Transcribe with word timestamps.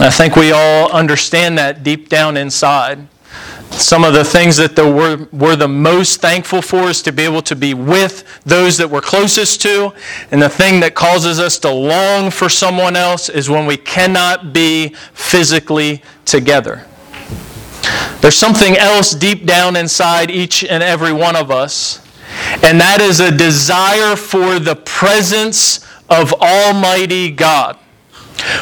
I 0.00 0.08
think 0.08 0.34
we 0.34 0.50
all 0.50 0.90
understand 0.90 1.58
that 1.58 1.82
deep 1.82 2.08
down 2.08 2.38
inside. 2.38 3.06
Some 3.70 4.02
of 4.02 4.14
the 4.14 4.24
things 4.24 4.56
that 4.56 4.74
the, 4.74 4.90
we're, 4.90 5.28
we're 5.30 5.56
the 5.56 5.68
most 5.68 6.22
thankful 6.22 6.62
for 6.62 6.84
is 6.84 7.02
to 7.02 7.12
be 7.12 7.22
able 7.22 7.42
to 7.42 7.54
be 7.54 7.74
with 7.74 8.24
those 8.44 8.78
that 8.78 8.88
we're 8.88 9.02
closest 9.02 9.60
to. 9.60 9.92
And 10.30 10.40
the 10.40 10.48
thing 10.48 10.80
that 10.80 10.94
causes 10.94 11.38
us 11.38 11.58
to 11.58 11.70
long 11.70 12.30
for 12.30 12.48
someone 12.48 12.96
else 12.96 13.28
is 13.28 13.50
when 13.50 13.66
we 13.66 13.76
cannot 13.76 14.54
be 14.54 14.94
physically 15.12 16.02
together. 16.24 16.86
There's 18.22 18.36
something 18.36 18.78
else 18.78 19.12
deep 19.12 19.44
down 19.44 19.76
inside 19.76 20.30
each 20.30 20.64
and 20.64 20.82
every 20.82 21.12
one 21.12 21.36
of 21.36 21.50
us, 21.50 22.00
and 22.62 22.80
that 22.80 23.02
is 23.02 23.20
a 23.20 23.30
desire 23.30 24.16
for 24.16 24.58
the 24.58 24.76
presence 24.76 25.86
of 26.08 26.32
Almighty 26.40 27.30
God. 27.30 27.78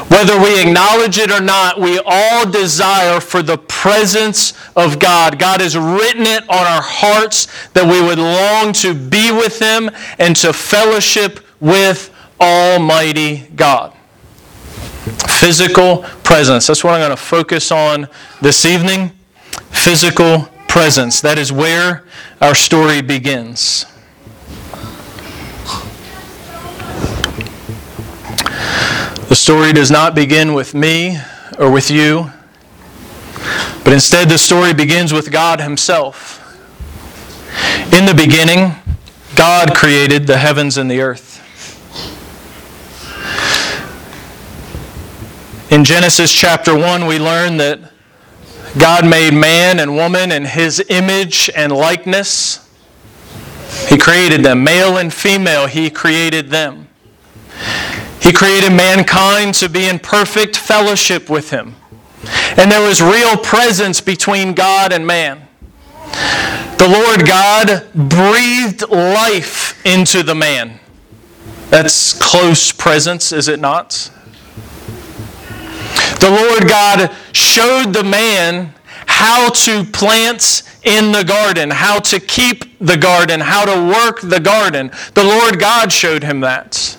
Whether 0.08 0.38
we 0.40 0.60
acknowledge 0.60 1.18
it 1.18 1.30
or 1.30 1.40
not, 1.40 1.80
we 1.80 2.00
all 2.04 2.50
desire 2.50 3.20
for 3.20 3.42
the 3.42 3.58
presence 3.58 4.52
of 4.76 4.98
God. 4.98 5.38
God 5.38 5.60
has 5.60 5.76
written 5.76 6.22
it 6.22 6.42
on 6.44 6.66
our 6.66 6.82
hearts 6.82 7.46
that 7.70 7.84
we 7.84 8.00
would 8.00 8.18
long 8.18 8.72
to 8.74 8.94
be 8.94 9.30
with 9.30 9.58
Him 9.58 9.90
and 10.18 10.34
to 10.36 10.52
fellowship 10.52 11.40
with 11.60 12.14
Almighty 12.40 13.48
God. 13.56 13.94
Physical 15.28 15.98
presence. 16.22 16.66
That's 16.66 16.84
what 16.84 16.94
I'm 16.94 17.00
going 17.00 17.10
to 17.10 17.16
focus 17.16 17.72
on 17.72 18.08
this 18.42 18.64
evening. 18.64 19.12
Physical 19.70 20.48
presence. 20.68 21.20
That 21.20 21.38
is 21.38 21.52
where 21.52 22.04
our 22.40 22.54
story 22.54 23.00
begins. 23.00 23.86
The 29.28 29.36
story 29.36 29.74
does 29.74 29.90
not 29.90 30.14
begin 30.14 30.54
with 30.54 30.72
me 30.72 31.18
or 31.58 31.70
with 31.70 31.90
you, 31.90 32.30
but 33.84 33.92
instead 33.92 34.30
the 34.30 34.38
story 34.38 34.72
begins 34.72 35.12
with 35.12 35.30
God 35.30 35.60
Himself. 35.60 36.36
In 37.92 38.06
the 38.06 38.14
beginning, 38.14 38.72
God 39.36 39.74
created 39.74 40.26
the 40.26 40.38
heavens 40.38 40.78
and 40.78 40.90
the 40.90 41.02
earth. 41.02 41.44
In 45.70 45.84
Genesis 45.84 46.32
chapter 46.32 46.74
1, 46.74 47.04
we 47.04 47.18
learn 47.18 47.58
that 47.58 47.80
God 48.78 49.06
made 49.06 49.34
man 49.34 49.78
and 49.78 49.94
woman 49.94 50.32
in 50.32 50.46
His 50.46 50.82
image 50.88 51.50
and 51.54 51.70
likeness. 51.70 52.66
He 53.90 53.98
created 53.98 54.42
them, 54.42 54.64
male 54.64 54.96
and 54.96 55.12
female, 55.12 55.66
He 55.66 55.90
created 55.90 56.48
them. 56.48 56.88
He 58.20 58.32
created 58.32 58.70
mankind 58.70 59.54
to 59.54 59.68
be 59.68 59.88
in 59.88 59.98
perfect 59.98 60.56
fellowship 60.56 61.30
with 61.30 61.50
Him. 61.50 61.74
And 62.56 62.70
there 62.70 62.86
was 62.86 63.00
real 63.00 63.36
presence 63.36 64.00
between 64.00 64.54
God 64.54 64.92
and 64.92 65.06
man. 65.06 65.46
The 66.78 66.88
Lord 66.88 67.26
God 67.26 67.86
breathed 67.94 68.88
life 68.88 69.84
into 69.86 70.22
the 70.22 70.34
man. 70.34 70.80
That's 71.70 72.18
close 72.20 72.72
presence, 72.72 73.32
is 73.32 73.48
it 73.48 73.60
not? 73.60 74.10
The 76.20 76.30
Lord 76.30 76.68
God 76.68 77.14
showed 77.32 77.92
the 77.92 78.04
man 78.04 78.74
how 79.06 79.50
to 79.50 79.84
plant 79.84 80.62
in 80.82 81.12
the 81.12 81.24
garden, 81.24 81.70
how 81.70 81.98
to 82.00 82.20
keep 82.20 82.78
the 82.78 82.96
garden, 82.96 83.40
how 83.40 83.64
to 83.64 83.92
work 83.92 84.20
the 84.20 84.40
garden. 84.40 84.90
The 85.14 85.24
Lord 85.24 85.60
God 85.60 85.92
showed 85.92 86.22
him 86.22 86.40
that. 86.40 86.97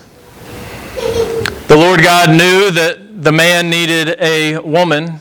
The 1.67 1.75
Lord 1.77 2.01
God 2.01 2.29
knew 2.29 2.71
that 2.71 3.23
the 3.23 3.31
man 3.31 3.69
needed 3.69 4.19
a 4.19 4.57
woman, 4.57 5.19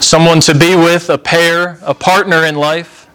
someone 0.00 0.40
to 0.40 0.54
be 0.54 0.74
with, 0.74 1.10
a 1.10 1.18
pair, 1.18 1.78
a 1.82 1.94
partner 1.94 2.44
in 2.44 2.56
life. 2.56 3.08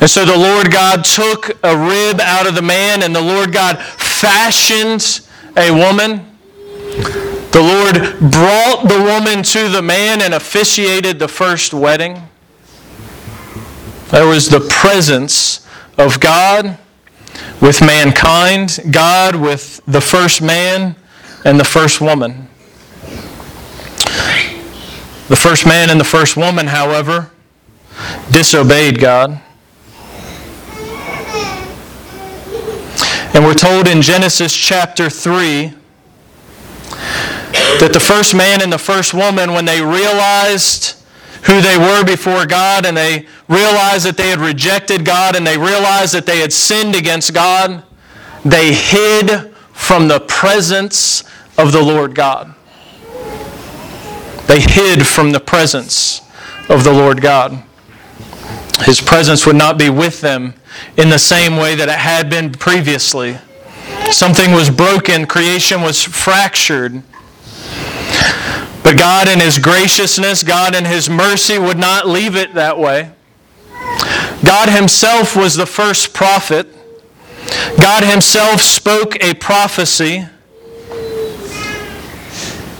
And 0.00 0.10
so 0.10 0.24
the 0.24 0.36
Lord 0.36 0.70
God 0.70 1.04
took 1.04 1.50
a 1.62 1.76
rib 1.76 2.20
out 2.20 2.46
of 2.46 2.54
the 2.54 2.62
man, 2.62 3.02
and 3.02 3.14
the 3.14 3.22
Lord 3.22 3.52
God 3.52 3.78
fashioned 3.78 5.20
a 5.56 5.70
woman. 5.70 6.36
The 7.52 7.62
Lord 7.62 8.32
brought 8.32 8.88
the 8.88 9.02
woman 9.02 9.42
to 9.44 9.68
the 9.68 9.82
man 9.82 10.20
and 10.20 10.34
officiated 10.34 11.18
the 11.18 11.28
first 11.28 11.72
wedding. 11.72 12.28
There 14.10 14.26
was 14.26 14.48
the 14.48 14.60
presence 14.60 15.66
of 15.96 16.20
God 16.20 16.78
with 17.60 17.80
mankind, 17.80 18.80
God 18.90 19.36
with 19.36 19.80
the 19.86 20.00
first 20.00 20.42
man 20.42 20.96
and 21.44 21.60
the 21.60 21.64
first 21.64 22.00
woman. 22.00 22.48
The 25.28 25.36
first 25.36 25.66
man 25.66 25.90
and 25.90 25.98
the 25.98 26.04
first 26.04 26.36
woman, 26.36 26.68
however, 26.68 27.30
disobeyed 28.30 29.00
God. 29.00 29.40
And 33.34 33.44
we're 33.44 33.54
told 33.54 33.88
in 33.88 34.02
Genesis 34.02 34.56
chapter 34.56 35.10
3 35.10 35.74
that 37.80 37.90
the 37.92 38.00
first 38.00 38.34
man 38.34 38.62
and 38.62 38.72
the 38.72 38.78
first 38.78 39.12
woman, 39.12 39.52
when 39.52 39.64
they 39.64 39.82
realized 39.82 40.96
who 41.42 41.60
they 41.60 41.76
were 41.76 42.04
before 42.04 42.46
God 42.46 42.86
and 42.86 42.96
they 42.96 43.26
realized 43.48 44.06
that 44.06 44.16
they 44.16 44.30
had 44.30 44.40
rejected 44.40 45.04
God 45.04 45.36
and 45.36 45.46
they 45.46 45.58
realized 45.58 46.14
that 46.14 46.24
they 46.24 46.38
had 46.38 46.52
sinned 46.52 46.94
against 46.94 47.34
God, 47.34 47.82
they 48.44 48.72
hid 48.72 49.54
from 49.76 50.08
the 50.08 50.18
presence 50.18 51.22
of 51.56 51.70
the 51.70 51.82
Lord 51.82 52.14
God. 52.14 52.54
They 54.48 54.60
hid 54.60 55.06
from 55.06 55.30
the 55.30 55.38
presence 55.38 56.22
of 56.68 56.82
the 56.82 56.92
Lord 56.92 57.20
God. 57.20 57.62
His 58.80 59.00
presence 59.00 59.46
would 59.46 59.54
not 59.54 59.78
be 59.78 59.88
with 59.90 60.22
them 60.22 60.54
in 60.96 61.10
the 61.10 61.18
same 61.18 61.56
way 61.56 61.74
that 61.76 61.88
it 61.88 61.98
had 61.98 62.28
been 62.28 62.50
previously. 62.52 63.38
Something 64.10 64.52
was 64.52 64.70
broken, 64.70 65.26
creation 65.26 65.82
was 65.82 66.02
fractured. 66.02 67.02
But 68.82 68.96
God, 68.96 69.28
in 69.28 69.40
His 69.40 69.58
graciousness, 69.58 70.42
God, 70.42 70.74
in 70.74 70.84
His 70.84 71.08
mercy, 71.10 71.58
would 71.58 71.78
not 71.78 72.08
leave 72.08 72.34
it 72.34 72.54
that 72.54 72.78
way. 72.78 73.12
God 74.44 74.68
Himself 74.68 75.36
was 75.36 75.54
the 75.54 75.66
first 75.66 76.12
prophet. 76.12 76.75
God 77.80 78.04
Himself 78.04 78.60
spoke 78.60 79.22
a 79.22 79.34
prophecy. 79.34 80.26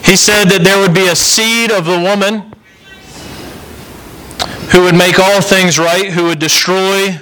He 0.05 0.17
said 0.17 0.45
that 0.51 0.61
there 0.63 0.79
would 0.79 0.95
be 0.95 1.09
a 1.09 1.17
seed 1.17 1.71
of 1.71 1.85
the 1.85 1.99
woman 1.99 2.53
who 4.73 4.83
would 4.83 4.95
make 4.95 5.19
all 5.19 5.41
things 5.41 5.79
right, 5.79 6.13
who 6.13 6.25
would 6.25 6.39
destroy 6.39 7.21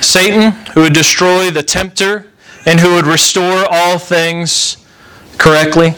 Satan, 0.00 0.52
who 0.74 0.82
would 0.82 0.92
destroy 0.92 1.50
the 1.50 1.62
tempter, 1.62 2.26
and 2.64 2.80
who 2.80 2.94
would 2.94 3.06
restore 3.06 3.66
all 3.70 3.98
things 3.98 4.76
correctly. 5.38 5.94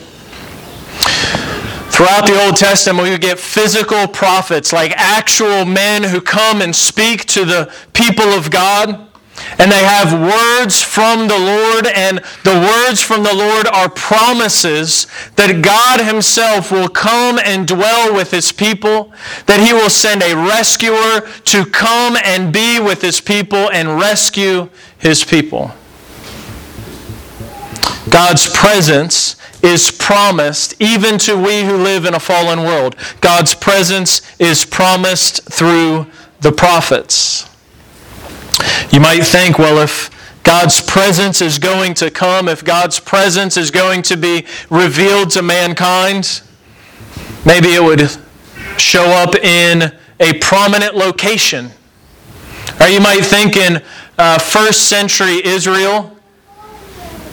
Throughout 1.91 2.27
the 2.27 2.41
Old 2.44 2.56
Testament, 2.56 3.09
we 3.09 3.19
get 3.19 3.41
physical 3.41 4.06
prophets, 4.06 4.72
like 4.72 4.93
actual 4.94 5.65
men 5.65 6.05
who 6.05 6.21
come 6.21 6.62
and 6.62 6.75
speak 6.75 7.25
to 7.27 7.44
the 7.44 7.72
people 7.93 8.27
of 8.27 8.50
God. 8.50 9.07
And 9.59 9.72
they 9.72 9.82
have 9.84 10.12
words 10.12 10.82
from 10.82 11.28
the 11.28 11.38
Lord, 11.38 11.86
and 11.86 12.19
the 12.44 12.54
words 12.54 13.03
from 13.03 13.22
the 13.22 13.34
Lord 13.34 13.66
are 13.69 13.88
promises 13.88 15.06
that 15.36 15.62
God 15.62 16.00
Himself 16.04 16.70
will 16.70 16.88
come 16.88 17.38
and 17.38 17.66
dwell 17.66 18.14
with 18.14 18.31
His 18.31 18.53
people, 18.53 19.12
that 19.47 19.60
He 19.60 19.72
will 19.72 19.91
send 19.91 20.22
a 20.22 20.34
rescuer 20.34 21.20
to 21.44 21.64
come 21.64 22.16
and 22.25 22.53
be 22.53 22.78
with 22.81 23.00
His 23.00 23.20
people 23.20 23.70
and 23.70 23.98
rescue 23.98 24.69
His 24.98 25.25
people. 25.25 25.72
God's 28.10 28.48
presence 28.48 29.37
is 29.62 29.91
promised 29.91 30.81
even 30.81 31.19
to 31.19 31.37
we 31.37 31.62
who 31.62 31.76
live 31.76 32.04
in 32.04 32.14
a 32.14 32.20
fallen 32.20 32.60
world. 32.60 32.97
God's 33.20 33.54
presence 33.54 34.23
is 34.38 34.64
promised 34.64 35.43
through 35.50 36.06
the 36.40 36.52
prophets. 36.52 37.48
You 38.93 39.00
might 39.00 39.25
think, 39.25 39.58
well, 39.58 39.79
if 39.82 40.11
God's 40.43 40.81
presence 40.81 41.43
is 41.43 41.58
going 41.58 41.94
to 41.94 42.11
come, 42.11 42.49
if 42.49 42.64
God's 42.64 42.99
presence 42.99 43.56
is 43.56 43.70
going 43.70 44.02
to 44.02 44.17
be 44.17 44.46
revealed 44.70 45.31
to 45.32 45.43
mankind, 45.43 46.40
maybe 47.44 47.75
it 47.75 47.82
would 47.82 48.08
show 48.79 49.05
up 49.05 49.35
in 49.35 49.93
a 50.20 50.38
prominent 50.38 50.94
location. 50.94 51.70
Or 52.81 52.88
you 52.88 53.00
might 53.00 53.25
think 53.25 53.56
in 53.56 53.82
uh, 54.17 54.38
first 54.38 54.88
century 54.88 55.44
Israel, 55.44 56.17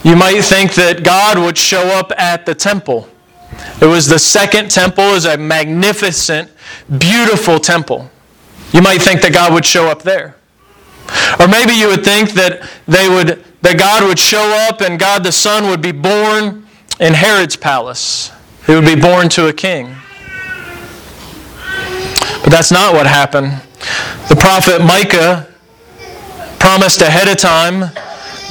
you 0.03 0.15
might 0.15 0.41
think 0.41 0.73
that 0.75 1.03
God 1.03 1.37
would 1.37 1.57
show 1.57 1.87
up 1.87 2.11
at 2.17 2.45
the 2.45 2.53
temple. 2.53 3.09
It 3.81 3.85
was 3.85 4.07
the 4.07 4.19
second 4.19 4.69
temple, 4.69 5.05
was 5.05 5.25
a 5.25 5.37
magnificent, 5.37 6.51
beautiful 6.99 7.59
temple. 7.59 8.09
You 8.73 8.81
might 8.81 9.01
think 9.01 9.21
that 9.21 9.33
God 9.33 9.53
would 9.53 9.65
show 9.65 9.87
up 9.87 10.03
there. 10.03 10.35
Or 11.39 11.47
maybe 11.47 11.73
you 11.73 11.87
would 11.87 12.03
think 12.03 12.31
that 12.31 12.67
they 12.87 13.09
would 13.09 13.43
that 13.61 13.79
God 13.79 14.03
would 14.03 14.19
show 14.19 14.67
up 14.69 14.81
and 14.81 14.99
God 14.99 15.23
the 15.23 15.31
Son 15.31 15.67
would 15.69 15.81
be 15.81 15.91
born 15.91 16.67
in 16.99 17.13
Herod's 17.13 17.55
palace. 17.55 18.31
He 18.67 18.75
would 18.75 18.85
be 18.85 18.99
born 18.99 19.27
to 19.29 19.47
a 19.47 19.53
king. 19.53 19.95
But 22.43 22.51
that's 22.51 22.71
not 22.71 22.93
what 22.93 23.07
happened. 23.07 23.61
The 24.29 24.35
prophet 24.35 24.83
Micah 24.83 25.47
promised 26.59 27.01
ahead 27.01 27.27
of 27.27 27.37
time 27.37 27.79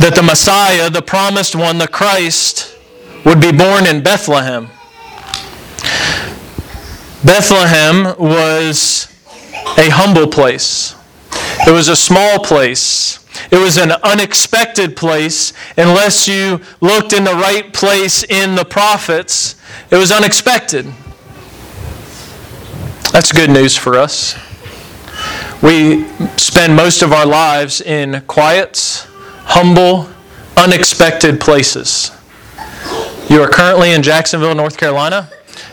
that 0.00 0.14
the 0.16 0.22
Messiah, 0.22 0.90
the 0.90 1.02
promised 1.02 1.54
one, 1.54 1.78
the 1.78 1.86
Christ, 1.86 2.76
would 3.24 3.40
be 3.40 3.52
born 3.52 3.86
in 3.86 4.02
Bethlehem. 4.02 4.68
Bethlehem 7.24 8.16
was 8.18 9.08
a 9.78 9.88
humble 9.90 10.26
place. 10.26 10.94
It 11.66 11.72
was 11.72 11.88
a 11.88 11.96
small 11.96 12.38
place. 12.38 13.18
It 13.50 13.58
was 13.58 13.78
an 13.78 13.92
unexpected 13.92 14.96
place 14.96 15.52
unless 15.76 16.28
you 16.28 16.60
looked 16.80 17.12
in 17.12 17.24
the 17.24 17.34
right 17.34 17.72
place 17.72 18.22
in 18.22 18.54
the 18.54 18.64
prophets. 18.64 19.56
It 19.90 19.96
was 19.96 20.12
unexpected. 20.12 20.86
That's 23.12 23.32
good 23.32 23.50
news 23.50 23.76
for 23.76 23.96
us. 23.96 24.34
We 25.62 26.04
spend 26.36 26.76
most 26.76 27.00
of 27.00 27.12
our 27.12 27.24
lives 27.24 27.80
in 27.80 28.20
quiet, 28.26 29.06
humble, 29.44 30.08
unexpected 30.56 31.40
places. 31.40 32.10
You 33.30 33.40
are 33.40 33.48
currently 33.48 33.92
in 33.92 34.02
Jacksonville, 34.02 34.54
North 34.54 34.76
Carolina, 34.76 35.30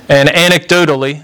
and 0.07 0.29
anecdotally, 0.29 1.23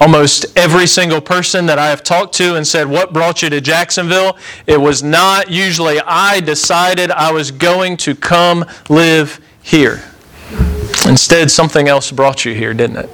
almost 0.00 0.46
every 0.56 0.86
single 0.86 1.20
person 1.20 1.66
that 1.66 1.78
I 1.78 1.88
have 1.88 2.02
talked 2.02 2.34
to 2.36 2.56
and 2.56 2.66
said, 2.66 2.88
What 2.88 3.12
brought 3.12 3.42
you 3.42 3.50
to 3.50 3.60
Jacksonville? 3.60 4.36
It 4.66 4.80
was 4.80 5.02
not 5.02 5.50
usually 5.50 6.00
I 6.00 6.40
decided 6.40 7.10
I 7.10 7.32
was 7.32 7.50
going 7.50 7.96
to 7.98 8.14
come 8.14 8.64
live 8.88 9.40
here. 9.62 10.02
Instead, 11.06 11.50
something 11.50 11.88
else 11.88 12.10
brought 12.10 12.44
you 12.44 12.54
here, 12.54 12.74
didn't 12.74 12.96
it? 12.96 13.10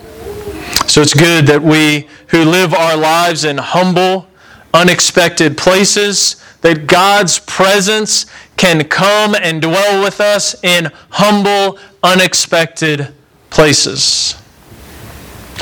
So 0.88 1.00
it's 1.00 1.14
good 1.14 1.46
that 1.46 1.62
we 1.62 2.08
who 2.28 2.44
live 2.44 2.75
our 2.75 2.96
lives 2.96 3.44
in 3.44 3.58
humble, 3.58 4.26
unexpected 4.72 5.56
places, 5.56 6.36
that 6.62 6.86
God's 6.86 7.38
presence 7.40 8.26
can 8.56 8.84
come 8.88 9.34
and 9.34 9.60
dwell 9.60 10.02
with 10.02 10.20
us 10.20 10.54
in 10.62 10.90
humble, 11.10 11.78
unexpected 12.02 13.08
places. 13.50 14.36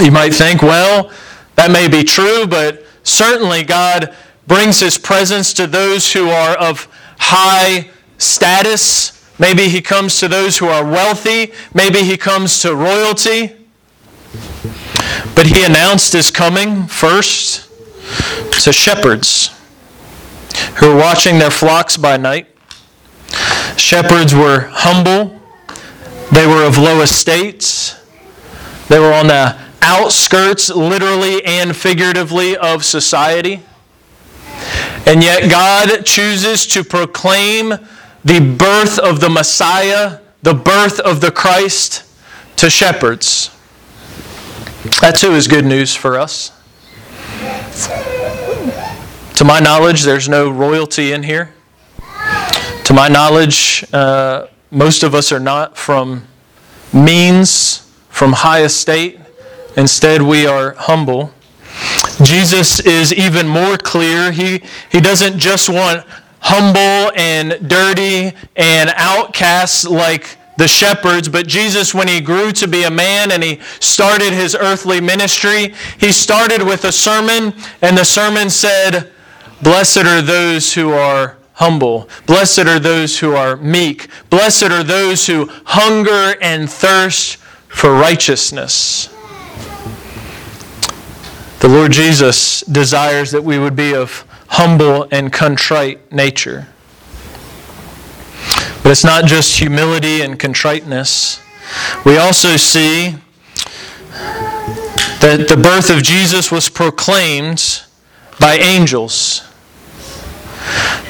You 0.01 0.11
might 0.11 0.35
think, 0.35 0.63
well, 0.63 1.13
that 1.57 1.71
may 1.71 1.89
be 1.89 2.03
true, 2.03 2.47
but 2.47 2.85
certainly 3.03 3.63
God 3.63 4.15
brings 4.47 4.81
His 4.81 4.99
presence 4.99 5.53
to 5.55 5.67
those 5.67 6.13
who 6.13 6.31
are 6.31 6.57
of 6.57 6.89
high 7.19 7.91
status. 8.19 9.19
Maybe 9.39 9.69
He 9.69 9.81
comes 9.81 10.19
to 10.21 10.29
those 10.29 10.59
who 10.59 10.67
are 10.67 10.85
wealthy. 10.85 11.53
Maybe 11.75 12.03
He 12.03 12.17
comes 12.17 12.61
to 12.63 12.75
royalty. 12.75 13.53
But 15.35 15.47
He 15.47 15.65
announced 15.65 16.13
His 16.13 16.31
coming 16.31 16.87
first 16.87 17.69
to 18.63 18.73
shepherds 18.73 19.51
who 20.79 20.89
were 20.89 20.97
watching 20.97 21.39
their 21.39 21.51
flocks 21.51 21.97
by 21.97 22.17
night. 22.17 22.47
Shepherds 23.77 24.35
were 24.35 24.69
humble, 24.71 25.41
they 26.31 26.47
were 26.47 26.65
of 26.65 26.79
low 26.79 27.01
estates, 27.01 27.99
they 28.89 28.99
were 28.99 29.13
on 29.13 29.29
the 29.29 29.59
outskirts, 29.83 30.71
literally 30.71 31.45
and 31.45 31.77
figuratively, 31.77 32.57
of 32.57 32.85
society. 32.85 33.63
And 35.07 35.23
yet, 35.23 35.51
God 35.51 36.07
chooses 36.07 36.67
to 36.69 36.85
proclaim 36.85 37.75
the 38.25 38.57
birth 38.59 38.99
of 38.99 39.21
the 39.21 39.29
Messiah, 39.29 40.21
the 40.43 40.55
birth 40.55 41.01
of 41.01 41.21
the 41.21 41.31
Christ, 41.31 42.05
to 42.57 42.71
shepherds. 42.71 43.51
That 45.01 45.17
too 45.17 45.33
is 45.33 45.49
good 45.49 45.65
news 45.65 45.95
for 45.95 46.19
us. 46.19 46.53
To 49.37 49.45
my 49.45 49.59
knowledge, 49.59 50.03
there's 50.03 50.29
no 50.29 50.51
royalty 50.51 51.13
in 51.13 51.25
here. 51.25 51.53
To 52.85 52.95
my 52.95 53.09
knowledge, 53.09 53.85
uh, 53.93 54.47
most 54.71 55.03
of 55.03 55.15
us 55.15 55.33
are 55.33 55.41
not 55.41 55.77
from 55.77 56.27
means, 56.93 57.91
from 58.09 58.33
high 58.33 58.63
estate. 58.63 59.19
Instead, 59.77 60.23
we 60.23 60.47
are 60.47 60.75
humble. 60.75 61.33
Jesus 62.23 62.81
is 62.81 63.13
even 63.13 63.49
more 63.49 63.77
clear. 63.77 64.31
He, 64.31 64.63
he 64.91 65.01
doesn't 65.01 65.39
just 65.39 65.69
want 65.69 66.07
humble 66.41 67.13
and 67.17 67.69
dirty 67.69 68.33
and 68.57 68.93
outcasts 68.97 69.85
like 69.85 70.37
the 70.59 70.69
shepherds, 70.69 71.29
but 71.29 71.47
Jesus, 71.47 71.95
when 71.95 72.09
he 72.09 72.21
grew 72.21 72.53
to 72.53 72.69
be 72.69 72.85
a 72.85 72.91
man 72.91 73.33
and 73.33 73.43
he 73.43 73.59
started 73.81 74.33
his 74.33 74.55
earthly 74.55 75.01
ministry, 75.01 75.75
he 75.99 76.13
started 76.13 76.63
with 76.63 76.85
a 76.85 76.93
sermon, 76.93 77.55
and 77.81 77.97
the 77.97 78.05
sermon 78.05 78.51
said, 78.51 79.11
Blessed 79.63 80.05
are 80.05 80.21
those 80.21 80.75
who 80.75 80.93
are 80.93 81.39
humble. 81.55 82.09
Blessed 82.27 82.61
are 82.61 82.79
those 82.79 83.19
who 83.19 83.35
are 83.35 83.57
meek. 83.57 84.09
Blessed 84.29 84.65
are 84.65 84.83
those 84.83 85.27
who 85.27 85.49
hunger 85.65 86.37
and 86.43 86.69
thirst 86.69 87.37
for 87.69 87.95
righteousness. 87.95 89.09
The 91.63 91.69
Lord 91.69 91.93
Jesus 91.93 92.63
desires 92.63 93.31
that 93.31 93.45
we 93.45 93.57
would 93.57 93.77
be 93.77 93.95
of 93.95 94.25
humble 94.49 95.07
and 95.13 95.33
contrite 95.33 96.11
nature. 96.11 96.67
But 98.83 98.91
it's 98.91 99.05
not 99.05 99.27
just 99.27 99.61
humility 99.61 100.23
and 100.23 100.41
contriteness. 100.41 101.41
We 102.05 102.19
also 102.19 102.57
see 102.57 103.15
that 105.21 105.47
the 105.49 105.57
birth 105.57 105.89
of 105.89 106.03
Jesus 106.03 106.51
was 106.51 106.69
proclaimed 106.69 107.85
by 108.41 108.57
angels. 108.57 109.49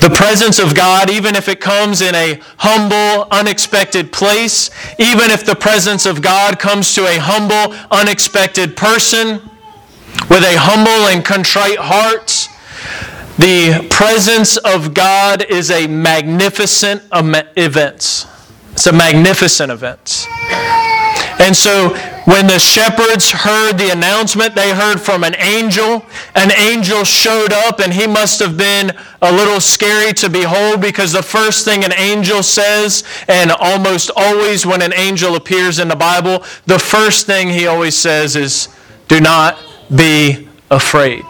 The 0.03 0.13
presence 0.15 0.59
of 0.59 0.75
God, 0.75 1.09
even 1.09 1.35
if 1.35 1.49
it 1.49 1.63
comes 1.63 2.03
in 2.03 2.15
a 2.15 2.39
humble, 2.59 3.27
unexpected 3.31 4.13
place, 4.13 4.69
even 4.99 5.31
if 5.31 5.47
the 5.47 5.57
presence 5.57 6.05
of 6.05 6.21
God 6.21 6.59
comes 6.59 6.95
to 6.95 7.07
a 7.07 7.17
humble, 7.17 7.75
unexpected 7.91 8.77
person 8.77 9.49
with 10.29 10.45
a 10.45 10.57
humble 10.59 11.09
and 11.09 11.25
contrite 11.25 11.79
heart, 11.79 12.49
the 13.39 13.87
presence 13.91 14.57
of 14.59 14.95
God 14.95 15.45
is 15.49 15.71
a 15.71 15.87
magnificent 15.87 17.03
event. 17.13 18.27
It's 18.73 18.87
a 18.87 18.93
magnificent 18.93 19.73
event. 19.73 20.27
And 21.39 21.57
so 21.57 21.97
when 22.25 22.47
the 22.47 22.59
shepherds 22.59 23.33
heard 23.33 23.79
the 23.79 23.91
announcement, 23.91 24.55
they 24.55 24.73
heard 24.73 25.01
from 25.01 25.25
an 25.25 25.35
angel. 25.39 26.05
An 26.37 26.53
angel 26.53 27.03
showed 27.03 27.53
up, 27.53 27.81
and 27.81 27.93
he 27.93 28.07
must 28.07 28.39
have 28.39 28.57
been 28.57 28.93
a 29.21 29.33
little 29.33 29.61
scary 29.61 30.13
to 30.15 30.31
behold 30.31 30.81
because 30.81 31.13
the 31.13 31.23
first 31.23 31.65
thing 31.65 31.85
an 31.85 31.93
angel 31.95 32.45
says, 32.45 33.03
and 33.27 33.51
almost 33.51 34.11
always 34.15 34.65
when 34.65 34.83
an 34.83 34.93
angel 34.95 35.35
appears 35.35 35.81
in 35.81 35.89
the 35.89 35.97
Bible, 35.97 36.45
the 36.67 36.79
first 36.79 37.27
thing 37.27 37.49
he 37.49 37.67
always 37.67 37.97
says 37.97 38.37
is, 38.37 38.69
Do 39.09 39.21
not 39.21 39.59
be 39.95 40.49
afraid. 40.71 41.25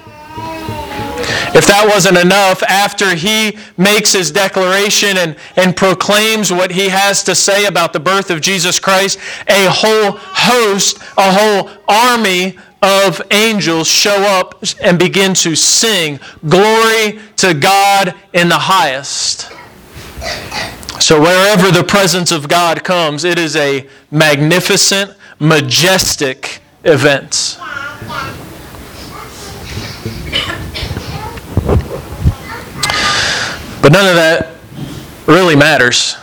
If 1.54 1.66
that 1.66 1.84
wasn't 1.86 2.16
enough, 2.16 2.62
after 2.62 3.14
he 3.14 3.58
makes 3.76 4.12
his 4.12 4.30
declaration 4.30 5.18
and, 5.18 5.36
and 5.56 5.76
proclaims 5.76 6.50
what 6.50 6.70
he 6.70 6.88
has 6.88 7.22
to 7.24 7.34
say 7.34 7.66
about 7.66 7.92
the 7.92 8.00
birth 8.00 8.30
of 8.30 8.40
Jesus 8.40 8.78
Christ, 8.78 9.18
a 9.48 9.68
whole 9.68 10.12
host, 10.18 10.96
a 11.18 11.30
whole 11.30 11.70
army 11.86 12.56
of 12.80 13.20
angels 13.30 13.86
show 13.86 14.22
up 14.22 14.64
and 14.82 14.98
begin 14.98 15.34
to 15.34 15.54
sing, 15.54 16.18
Glory 16.48 17.20
to 17.36 17.52
God 17.52 18.14
in 18.32 18.48
the 18.48 18.58
highest. 18.58 19.52
So, 21.00 21.20
wherever 21.20 21.70
the 21.70 21.84
presence 21.84 22.32
of 22.32 22.48
God 22.48 22.82
comes, 22.82 23.24
it 23.24 23.38
is 23.38 23.56
a 23.56 23.86
magnificent, 24.10 25.14
majestic 25.38 26.60
event. 26.84 27.58
But 33.82 33.90
none 33.90 34.06
of 34.06 34.14
that 34.14 34.54
really 35.26 35.56
matters 35.56 36.16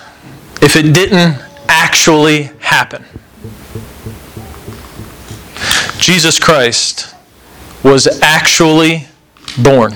if 0.62 0.78
it 0.78 0.94
didn't 0.94 1.38
actually 1.68 2.44
happen. 2.60 3.04
Jesus 5.98 6.40
Christ 6.40 7.14
was 7.84 8.08
actually 8.22 9.08
born. 9.62 9.94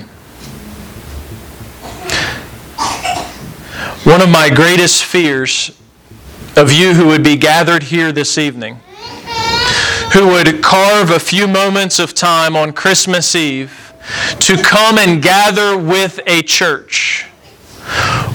One 4.04 4.20
of 4.20 4.28
my 4.28 4.50
greatest 4.54 5.04
fears 5.04 5.70
of 6.56 6.70
you 6.70 6.92
who 6.92 7.06
would 7.06 7.24
be 7.24 7.36
gathered 7.36 7.84
here 7.84 8.12
this 8.12 8.36
evening, 8.36 8.78
who 10.12 10.28
would 10.28 10.62
carve 10.62 11.10
a 11.10 11.18
few 11.18 11.48
moments 11.48 11.98
of 11.98 12.12
time 12.12 12.56
on 12.56 12.74
Christmas 12.74 13.34
Eve 13.34 13.94
to 14.40 14.62
come 14.62 14.98
and 14.98 15.22
gather 15.22 15.78
with 15.78 16.20
a 16.26 16.42
church 16.42 17.26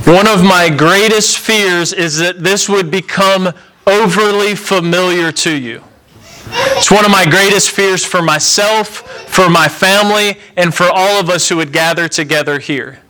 one 0.10 0.28
of 0.28 0.44
my 0.44 0.70
greatest 0.70 1.38
fears 1.38 1.94
is 1.94 2.18
that 2.18 2.44
this 2.44 2.68
would 2.68 2.90
become 2.90 3.54
overly 3.86 4.56
familiar 4.56 5.32
to 5.32 5.56
you. 5.56 5.84
It's 6.52 6.90
one 6.90 7.06
of 7.06 7.12
my 7.12 7.26
greatest 7.26 7.70
fears 7.70 8.04
for 8.04 8.24
myself, 8.24 8.88
for 9.28 9.52
my 9.52 9.68
family, 9.68 10.40
and 10.58 10.74
for 10.74 10.86
all 10.86 11.20
of 11.20 11.30
us 11.30 11.48
who 11.48 11.58
would 11.58 11.72
gather 11.72 12.08
together 12.08 12.58
here. 12.58 13.02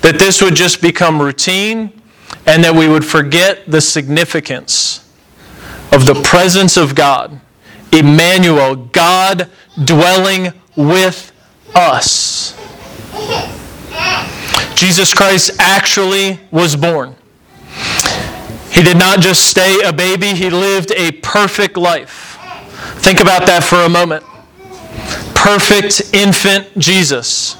That 0.00 0.18
this 0.18 0.40
would 0.40 0.54
just 0.54 0.80
become 0.80 1.20
routine 1.20 2.00
and 2.46 2.64
that 2.64 2.74
we 2.74 2.88
would 2.88 3.04
forget 3.04 3.70
the 3.70 3.82
significance 3.82 5.06
of 5.92 6.06
the 6.06 6.14
presence 6.22 6.78
of 6.78 6.94
God. 6.94 7.38
Emmanuel, 7.92 8.76
God 8.76 9.50
dwelling 9.84 10.54
with 10.74 11.32
us. 11.74 12.54
Jesus 14.76 15.14
Christ 15.14 15.50
actually 15.58 16.38
was 16.50 16.76
born. 16.76 17.16
He 18.70 18.82
did 18.82 18.98
not 18.98 19.20
just 19.20 19.46
stay 19.46 19.80
a 19.82 19.92
baby, 19.92 20.28
he 20.28 20.50
lived 20.50 20.92
a 20.92 21.12
perfect 21.12 21.78
life. 21.78 22.38
Think 22.98 23.20
about 23.20 23.46
that 23.46 23.64
for 23.64 23.76
a 23.76 23.88
moment. 23.88 24.22
Perfect 25.34 26.14
infant 26.14 26.78
Jesus. 26.78 27.56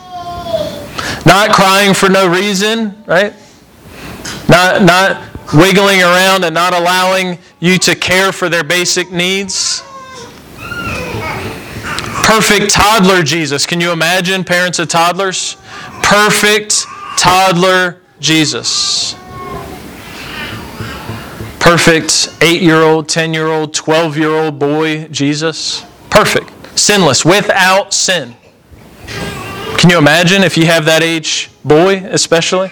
Not 1.25 1.53
crying 1.55 1.95
for 1.95 2.11
no 2.11 2.29
reason, 2.29 3.03
right? 3.07 3.33
Not, 4.49 4.83
not 4.83 5.23
wiggling 5.55 6.03
around 6.03 6.45
and 6.45 6.55
not 6.55 6.75
allowing 6.75 7.39
you 7.61 7.79
to 7.79 7.95
care 7.95 8.31
for 8.31 8.51
their 8.51 8.65
basic 8.65 9.11
needs. 9.11 9.83
Perfect 12.27 12.73
toddler 12.73 13.23
Jesus. 13.23 13.65
Can 13.65 13.81
you 13.81 13.91
imagine 13.91 14.45
parents 14.45 14.79
of 14.79 14.89
toddlers? 14.89 15.57
Perfect 16.03 16.87
toddler 17.17 18.01
Jesus. 18.21 19.15
Perfect 21.61 22.37
eight 22.41 22.63
year 22.63 22.83
old, 22.83 23.09
10 23.09 23.35
year 23.35 23.49
old, 23.49 23.75
12 23.75 24.17
year 24.17 24.31
old 24.31 24.59
boy 24.59 25.09
Jesus. 25.09 25.85
Perfect. 26.11 26.51
Sinless, 26.79 27.25
without 27.25 27.93
sin. 27.93 28.37
Can 29.79 29.91
you 29.91 29.99
imagine 29.99 30.43
if 30.43 30.57
you 30.57 30.67
have 30.67 30.85
that 30.85 31.03
age 31.03 31.51
boy, 31.65 31.97
especially? 32.07 32.71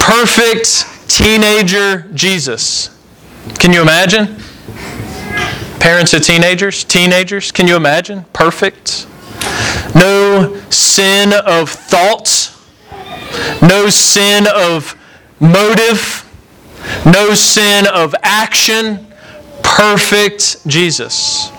Perfect 0.00 0.86
teenager 1.08 2.02
Jesus. 2.14 2.90
Can 3.58 3.72
you 3.72 3.82
imagine? 3.82 4.36
Parents 5.80 6.12
of 6.12 6.22
teenagers, 6.22 6.84
teenagers, 6.84 7.50
can 7.52 7.66
you 7.66 7.76
imagine? 7.76 8.24
Perfect. 8.32 9.06
No 9.94 10.60
sin 10.70 11.32
of 11.32 11.70
thoughts, 11.70 12.56
no 13.62 13.88
sin 13.88 14.46
of 14.54 14.96
motive, 15.40 16.24
no 17.04 17.34
sin 17.34 17.86
of 17.86 18.14
action. 18.22 19.06
Perfect 19.62 20.66
Jesus. 20.66 21.50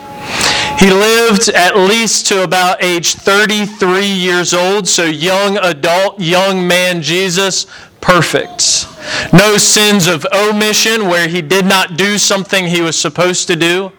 He 0.80 0.92
lived 0.92 1.50
at 1.50 1.76
least 1.76 2.28
to 2.28 2.44
about 2.44 2.82
age 2.82 3.16
33 3.16 4.06
years 4.06 4.54
old, 4.54 4.88
so 4.88 5.04
young 5.04 5.58
adult, 5.58 6.20
young 6.22 6.66
man 6.66 7.02
Jesus, 7.02 7.66
perfect. 8.00 8.88
No 9.34 9.58
sins 9.58 10.08
of 10.08 10.26
omission 10.34 11.08
where 11.08 11.28
he 11.28 11.42
did 11.42 11.66
not 11.66 11.98
do 11.98 12.18
something 12.18 12.66
he 12.66 12.82
was 12.82 12.98
supposed 12.98 13.48
to 13.48 13.58
do. 13.58 13.92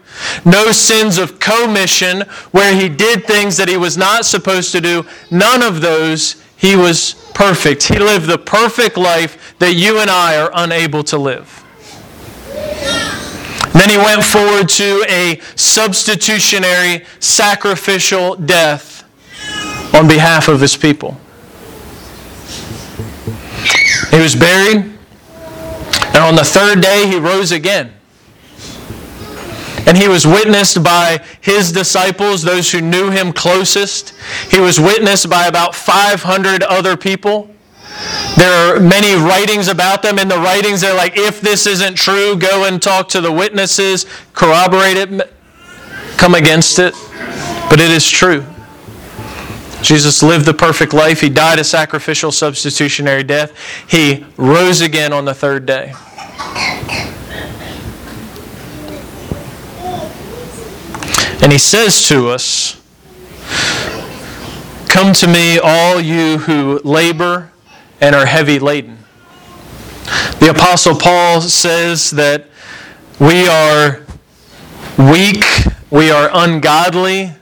No 0.45 0.71
sins 0.71 1.17
of 1.17 1.39
commission 1.39 2.21
where 2.51 2.75
he 2.75 2.89
did 2.89 3.25
things 3.25 3.57
that 3.57 3.67
he 3.67 3.77
was 3.77 3.97
not 3.97 4.25
supposed 4.25 4.71
to 4.73 4.81
do. 4.81 5.05
None 5.29 5.61
of 5.61 5.81
those. 5.81 6.41
He 6.57 6.75
was 6.75 7.15
perfect. 7.33 7.83
He 7.83 7.97
lived 7.97 8.27
the 8.27 8.37
perfect 8.37 8.97
life 8.97 9.55
that 9.59 9.73
you 9.73 9.99
and 9.99 10.09
I 10.09 10.37
are 10.37 10.51
unable 10.53 11.03
to 11.05 11.17
live. 11.17 11.57
Then 13.73 13.89
he 13.89 13.97
went 13.97 14.23
forward 14.23 14.69
to 14.69 15.05
a 15.09 15.39
substitutionary 15.55 17.05
sacrificial 17.19 18.35
death 18.35 19.03
on 19.95 20.07
behalf 20.07 20.47
of 20.47 20.61
his 20.61 20.77
people. 20.77 21.17
He 24.11 24.19
was 24.19 24.35
buried, 24.35 24.77
and 26.07 26.17
on 26.17 26.35
the 26.35 26.43
third 26.43 26.81
day 26.81 27.07
he 27.07 27.17
rose 27.17 27.51
again. 27.51 27.93
And 29.87 29.97
he 29.97 30.07
was 30.07 30.25
witnessed 30.25 30.83
by 30.83 31.23
his 31.41 31.71
disciples, 31.71 32.43
those 32.43 32.71
who 32.71 32.81
knew 32.81 33.09
him 33.09 33.33
closest. 33.33 34.13
He 34.49 34.59
was 34.59 34.79
witnessed 34.79 35.29
by 35.29 35.47
about 35.47 35.75
500 35.75 36.63
other 36.63 36.95
people. 36.95 37.49
There 38.37 38.75
are 38.75 38.79
many 38.79 39.15
writings 39.15 39.67
about 39.67 40.01
them. 40.01 40.17
In 40.17 40.27
the 40.27 40.37
writings, 40.37 40.81
they're 40.81 40.95
like, 40.95 41.17
if 41.17 41.41
this 41.41 41.67
isn't 41.67 41.95
true, 41.95 42.35
go 42.37 42.65
and 42.65 42.81
talk 42.81 43.09
to 43.09 43.21
the 43.21 43.31
witnesses, 43.31 44.05
corroborate 44.33 44.97
it, 44.97 45.33
come 46.17 46.35
against 46.35 46.79
it. 46.79 46.93
But 47.69 47.79
it 47.79 47.91
is 47.91 48.07
true. 48.09 48.45
Jesus 49.81 50.21
lived 50.21 50.45
the 50.45 50.53
perfect 50.53 50.93
life. 50.93 51.21
He 51.21 51.29
died 51.29 51.59
a 51.59 51.63
sacrificial 51.63 52.31
substitutionary 52.31 53.23
death. 53.23 53.51
He 53.87 54.25
rose 54.37 54.81
again 54.81 55.11
on 55.11 55.25
the 55.25 55.33
third 55.33 55.65
day. 55.65 55.93
And 61.41 61.51
he 61.51 61.57
says 61.57 62.07
to 62.07 62.29
us, 62.29 62.79
Come 64.87 65.13
to 65.13 65.27
me, 65.27 65.57
all 65.57 65.99
you 65.99 66.37
who 66.39 66.79
labor 66.83 67.51
and 67.99 68.13
are 68.13 68.25
heavy 68.25 68.59
laden. 68.59 68.97
The 70.39 70.49
Apostle 70.49 70.95
Paul 70.95 71.41
says 71.41 72.11
that 72.11 72.47
we 73.19 73.47
are 73.47 74.01
weak, 74.97 75.43
we 75.89 76.11
are 76.11 76.29
ungodly, 76.33 77.33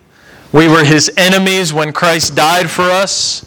we 0.51 0.67
were 0.67 0.83
his 0.83 1.11
enemies 1.17 1.73
when 1.73 1.93
Christ 1.93 2.35
died 2.35 2.69
for 2.69 2.83
us. 2.83 3.41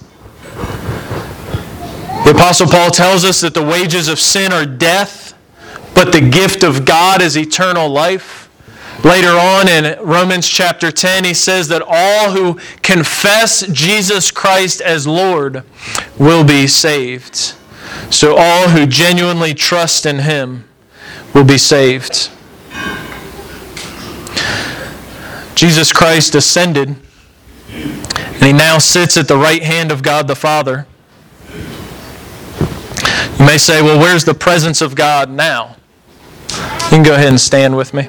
The 2.25 2.33
Apostle 2.35 2.67
Paul 2.67 2.91
tells 2.91 3.25
us 3.25 3.41
that 3.41 3.55
the 3.55 3.63
wages 3.63 4.09
of 4.09 4.19
sin 4.21 4.53
are 4.53 4.65
death, 4.67 5.35
but 5.95 6.13
the 6.13 6.21
gift 6.21 6.63
of 6.63 6.85
God 6.85 7.21
is 7.21 7.37
eternal 7.37 7.89
life. 7.89 8.49
Later 9.05 9.31
on 9.31 9.69
in 9.69 9.99
Romans 10.01 10.49
chapter 10.49 10.93
10, 10.93 11.25
he 11.25 11.35
says 11.35 11.67
that 11.69 11.83
all 11.85 12.31
who 12.31 12.61
confess 12.83 13.67
Jesus 13.67 14.31
Christ 14.31 14.81
as 14.81 15.07
Lord 15.07 15.65
will 16.19 16.45
be 16.45 16.69
saved. 16.69 17.55
So 18.11 18.37
all 18.37 18.69
who 18.69 18.87
genuinely 18.87 19.55
trust 19.55 20.07
in 20.07 20.21
him 20.21 20.69
will 21.35 21.45
be 21.45 21.59
saved. 21.59 22.31
Jesus 25.57 25.93
Christ 25.93 26.35
ascended, 26.35 26.97
and 27.73 28.43
he 28.43 28.53
now 28.53 28.79
sits 28.79 29.17
at 29.17 29.29
the 29.29 29.37
right 29.37 29.63
hand 29.63 29.91
of 29.91 30.03
God 30.03 30.29
the 30.29 30.37
Father. 30.37 30.87
You 33.39 33.47
may 33.47 33.59
say, 33.59 33.83
well, 33.83 33.99
where's 33.99 34.25
the 34.25 34.35
presence 34.35 34.81
of 34.81 34.95
God 34.95 35.29
now? 35.29 35.77
You 36.49 36.89
can 36.89 37.03
go 37.03 37.15
ahead 37.15 37.29
and 37.29 37.41
stand 37.41 37.77
with 37.77 37.93
me. 37.93 38.09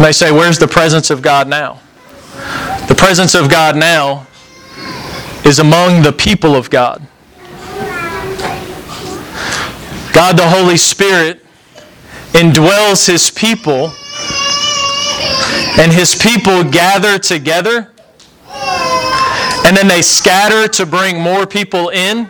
And 0.00 0.06
they 0.06 0.12
say, 0.12 0.32
Where's 0.32 0.58
the 0.58 0.66
presence 0.66 1.10
of 1.10 1.20
God 1.20 1.46
now? 1.46 1.78
The 2.88 2.94
presence 2.96 3.34
of 3.34 3.50
God 3.50 3.76
now 3.76 4.26
is 5.44 5.58
among 5.58 6.04
the 6.04 6.10
people 6.10 6.56
of 6.56 6.70
God. 6.70 7.06
God 10.14 10.38
the 10.38 10.48
Holy 10.48 10.78
Spirit 10.78 11.44
indwells 12.32 13.06
His 13.06 13.30
people, 13.30 13.92
and 15.78 15.92
His 15.92 16.14
people 16.14 16.64
gather 16.64 17.18
together, 17.18 17.92
and 19.66 19.76
then 19.76 19.86
they 19.86 20.00
scatter 20.00 20.66
to 20.66 20.86
bring 20.86 21.20
more 21.20 21.46
people 21.46 21.90
in. 21.90 22.26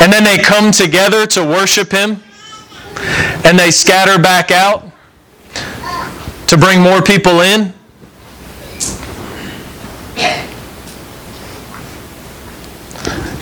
And 0.00 0.10
then 0.10 0.24
they 0.24 0.38
come 0.38 0.72
together 0.72 1.26
to 1.26 1.44
worship 1.44 1.92
Him 1.92 2.22
and 3.44 3.58
they 3.58 3.70
scatter 3.70 4.20
back 4.20 4.50
out 4.50 4.84
to 6.46 6.56
bring 6.56 6.80
more 6.80 7.02
people 7.02 7.40
in. 7.40 7.72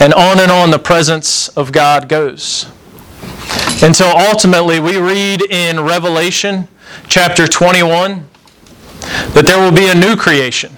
And 0.01 0.13
on 0.15 0.41
and 0.41 0.51
on 0.51 0.71
the 0.71 0.81
presence 0.81 1.49
of 1.51 1.71
God 1.71 2.09
goes. 2.09 2.67
Until 3.83 4.09
ultimately 4.09 4.81
we 4.81 4.97
read 4.97 5.43
in 5.43 5.81
Revelation 5.81 6.67
chapter 7.09 7.47
21 7.47 8.29
that 9.35 9.45
there 9.47 9.61
will 9.61 9.73
be 9.73 9.89
a 9.89 9.95
new 9.95 10.17
creation. 10.17 10.77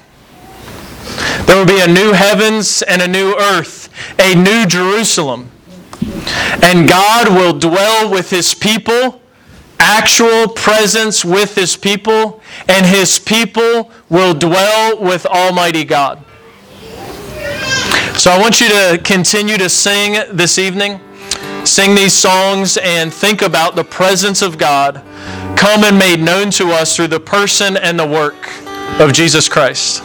There 1.46 1.56
will 1.56 1.66
be 1.66 1.80
a 1.80 1.86
new 1.86 2.12
heavens 2.12 2.82
and 2.82 3.00
a 3.00 3.08
new 3.08 3.34
earth, 3.34 3.88
a 4.18 4.34
new 4.34 4.66
Jerusalem 4.66 5.50
and 6.62 6.88
God 6.88 7.28
will 7.28 7.58
dwell 7.58 8.10
with 8.10 8.30
his 8.30 8.54
people, 8.54 9.20
actual 9.78 10.48
presence 10.48 11.24
with 11.24 11.54
his 11.54 11.76
people, 11.76 12.40
and 12.68 12.86
his 12.86 13.18
people 13.18 13.90
will 14.08 14.34
dwell 14.34 14.98
with 15.00 15.26
Almighty 15.26 15.84
God. 15.84 16.24
So 18.16 18.30
I 18.30 18.38
want 18.38 18.60
you 18.60 18.68
to 18.68 19.00
continue 19.02 19.58
to 19.58 19.68
sing 19.68 20.36
this 20.36 20.58
evening. 20.58 21.00
sing 21.64 21.94
these 21.94 22.12
songs 22.12 22.76
and 22.76 23.12
think 23.12 23.40
about 23.42 23.74
the 23.74 23.84
presence 23.84 24.42
of 24.42 24.58
God 24.58 25.02
come 25.56 25.82
and 25.84 25.98
made 25.98 26.20
known 26.20 26.50
to 26.50 26.70
us 26.70 26.94
through 26.94 27.08
the 27.08 27.20
person 27.20 27.76
and 27.76 27.98
the 27.98 28.06
work 28.06 28.50
of 29.00 29.12
Jesus 29.12 29.48
Christ. 29.48 30.02